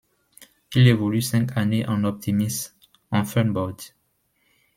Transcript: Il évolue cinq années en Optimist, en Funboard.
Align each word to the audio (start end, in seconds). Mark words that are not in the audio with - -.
Il 0.73 0.87
évolue 0.87 1.21
cinq 1.21 1.55
années 1.55 1.87
en 1.87 2.03
Optimist, 2.05 2.75
en 3.11 3.23
Funboard. 3.23 3.79